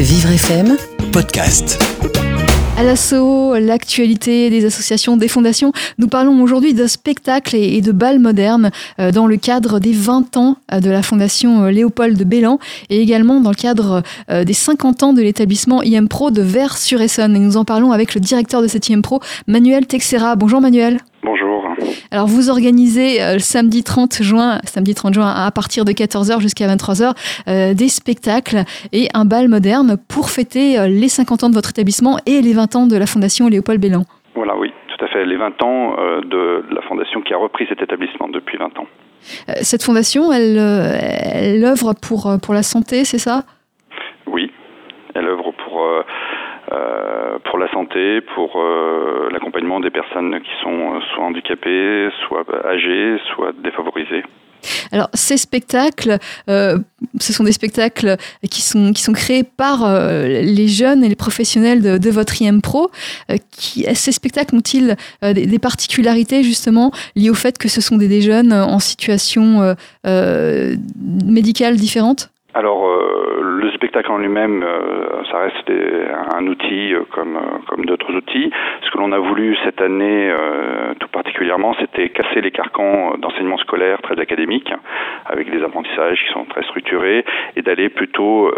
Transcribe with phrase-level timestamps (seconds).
[0.00, 0.76] Vivre FM
[1.12, 1.76] Podcast.
[2.78, 8.20] À l'assaut, l'actualité des associations, des fondations, nous parlons aujourd'hui de spectacles et de balles
[8.20, 12.22] modernes euh, dans le cadre des 20 ans euh, de la fondation euh, Léopold de
[12.22, 17.34] Bélan et également dans le cadre des 50 ans de l'établissement IMPRO de Vers-sur-Essonne.
[17.34, 19.18] Et nous en parlons avec le directeur de cet IMPRO,
[19.48, 20.36] Manuel Texera.
[20.36, 20.98] Bonjour Manuel.
[22.10, 26.40] Alors vous organisez euh, le samedi 30 juin, samedi 30 juin à partir de 14h
[26.40, 27.12] jusqu'à 23h
[27.48, 31.70] euh, des spectacles et un bal moderne pour fêter euh, les 50 ans de votre
[31.70, 34.04] établissement et les 20 ans de la Fondation Léopold Bélan.
[34.34, 35.26] Voilà, oui, tout à fait.
[35.26, 38.86] Les 20 ans de la Fondation qui a repris cet établissement depuis 20 ans.
[39.62, 43.42] Cette fondation, elle, elle œuvre pour, pour la santé, c'est ça
[44.26, 44.52] Oui,
[45.14, 45.84] elle œuvre pour
[46.70, 52.44] euh, pour la santé, pour euh, l'accompagnement des personnes qui sont euh, soit handicapées, soit
[52.64, 54.22] âgées, soit défavorisées.
[54.90, 58.16] Alors ces spectacles, ce sont des spectacles
[58.50, 59.86] qui sont, qui sont créés par
[60.26, 62.90] les jeunes et les professionnels de, de votre IMPRO.
[63.52, 68.08] qui, ces spectacles ont-ils des, des, particularités justement liées au fait que ce sont des,
[68.08, 72.30] des jeunes en situation médicale différente?
[72.52, 72.97] Alors
[73.58, 75.70] le spectacle en lui-même, euh, ça reste
[76.34, 78.50] un outil euh, comme, euh, comme d'autres outils.
[78.82, 80.32] Ce que l'on a voulu cette année,
[81.00, 84.72] tout particulièrement, c'était casser les carcans d'enseignement scolaire très académique,
[85.26, 87.24] avec des apprentissages qui sont très structurés,
[87.56, 88.50] et d'aller plutôt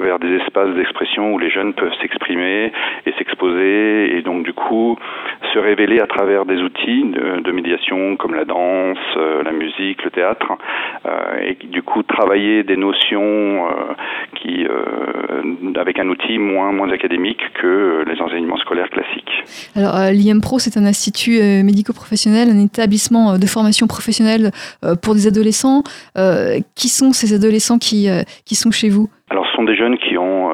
[0.00, 2.72] vers des espaces d'expression où les jeunes peuvent s'exprimer
[3.06, 4.98] et s'exposer, et donc du coup
[5.56, 10.10] se révéler à travers des outils de, de médiation comme la danse, la musique, le
[10.10, 10.52] théâtre,
[11.40, 13.66] et du coup travailler des notions
[14.34, 19.44] qui, euh, avec un outil moins, moins académique que les enseignements scolaires classiques.
[19.74, 24.50] Alors, euh, l'IMPRO, c'est un institut euh, médico-professionnel, un établissement de formation professionnelle
[25.02, 25.82] pour des adolescents.
[26.74, 28.08] qui sont ces adolescents qui,
[28.44, 29.08] qui sont chez vous?
[29.30, 30.50] Alors, ce sont des jeunes qui ont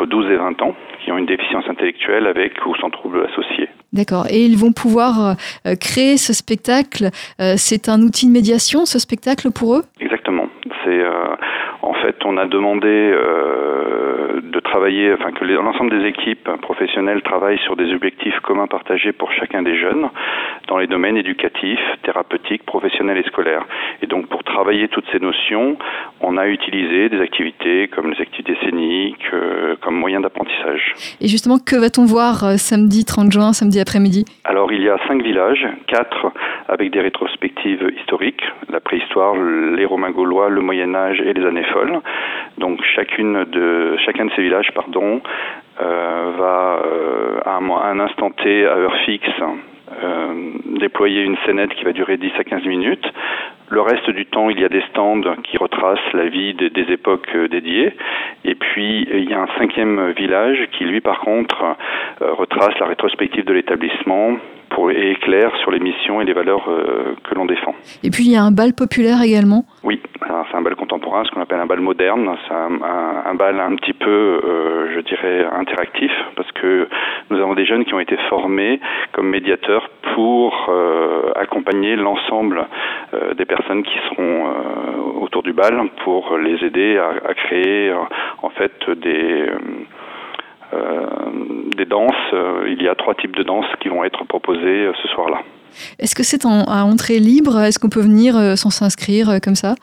[0.00, 3.68] entre 12 et 20 ans, qui ont une déficience intellectuelle avec ou sans trouble associé.
[3.92, 4.26] D'accord.
[4.30, 5.36] Et ils vont pouvoir
[5.80, 7.10] créer ce spectacle.
[7.56, 9.82] c'est un outil de médiation, ce spectacle, pour eux?
[10.00, 10.46] Exactement.
[10.84, 11.02] C'est
[11.82, 17.58] en fait, on a demandé euh, de travailler, enfin que l'ensemble des équipes professionnelles travaillent
[17.58, 20.08] sur des objectifs communs partagés pour chacun des jeunes
[20.70, 23.66] dans les domaines éducatifs, thérapeutiques, professionnels et scolaires.
[24.02, 25.76] Et donc, pour travailler toutes ces notions,
[26.20, 30.94] on a utilisé des activités comme les activités scéniques, euh, comme moyen d'apprentissage.
[31.20, 34.24] Et justement, que va-t-on voir euh, samedi 30 juin, samedi après-midi?
[34.44, 36.32] Alors, il y a cinq villages, quatre
[36.68, 41.66] avec des rétrospectives historiques, la préhistoire, les Romains gaulois, le Moyen Âge et les années
[41.72, 41.98] folles.
[42.58, 45.20] Donc chacune de chacun de ces villages, pardon,
[45.82, 49.26] euh, va euh, à, un, à, un, instant T, à heure fixe,
[50.02, 53.06] euh, déployer une scénette qui va durer 10 à 15 minutes.
[53.68, 56.92] Le reste du temps, il y a des stands qui retracent la vie des, des
[56.92, 57.92] époques euh, dédiées.
[58.44, 61.62] Et puis, il y a un cinquième village qui, lui, par contre,
[62.22, 64.36] euh, retrace la rétrospective de l'établissement
[64.70, 67.74] pour, et éclaire sur les missions et les valeurs euh, que l'on défend.
[68.02, 69.64] Et puis, il y a un bal populaire également?
[69.84, 72.36] Oui, c'est un bal contemporain, ce qu'on appelle un bal moderne.
[72.46, 76.88] C'est un, un, un, bal un petit peu, euh, je dirais, interactif, parce que
[77.30, 78.80] nous avons des jeunes qui ont été formés
[79.12, 82.64] comme médiateurs pour euh, accompagner l'ensemble
[83.12, 87.92] euh, des personnes qui seront euh, autour du bal, pour les aider à, à créer
[88.42, 89.46] en fait des
[91.76, 92.32] des danses.
[92.68, 95.38] Il y a trois types de danses qui vont être proposées ce soir-là.
[95.98, 97.58] Est-ce que c'est à entrée libre?
[97.58, 99.74] Est-ce qu'on peut venir sans s'inscrire comme ça?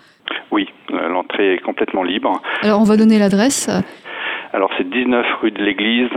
[0.51, 2.41] Oui, l'entrée est complètement libre.
[2.61, 3.69] Alors on va donner l'adresse
[4.53, 6.09] Alors c'est 19 rue de l'Église,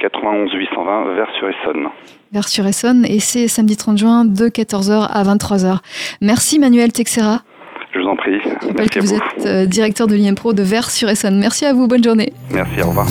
[0.00, 1.88] 91 820 Vers-sur-Essonne.
[2.32, 5.78] Vers-sur-Essonne et c'est samedi 30 juin de 14h à 23h.
[6.20, 7.40] Merci Manuel Texera.
[7.92, 8.38] Je vous en prie.
[8.42, 11.38] Je rappelle que vous, vous, êtes directeur de l'IMPRO de Vers-sur-Essonne.
[11.38, 12.32] Merci à vous, bonne journée.
[12.52, 13.06] Merci, au revoir.